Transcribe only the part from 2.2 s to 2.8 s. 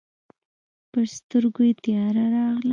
راغله.